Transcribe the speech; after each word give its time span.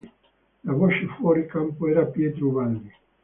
La 0.63 0.73
voce 0.73 1.05
fuori 1.19 1.45
campo 1.45 1.85
era 1.87 2.05
Pietro 2.07 2.47
Ubaldi. 2.47 2.91